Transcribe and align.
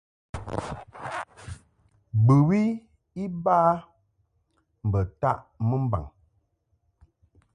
Bɨwi 2.25 2.61
iba 3.23 3.57
mbə 4.87 4.99
taʼ 5.19 5.39
mɨmbaŋ. 5.67 6.03